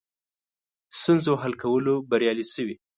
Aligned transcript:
ستونزو 0.99 1.33
حل 1.41 1.53
کولو 1.63 1.95
بریالي 2.09 2.45
شوي. 2.53 2.75